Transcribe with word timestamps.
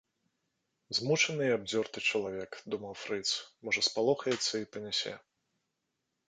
Змучаны 0.99 1.43
і 1.49 1.53
абдзёрты 1.57 2.03
чалавек, 2.11 2.51
думаў 2.75 2.93
фрыц, 3.03 3.27
можа 3.69 3.81
спалохаецца 3.89 4.53
і 4.65 4.67
панясе. 4.75 5.13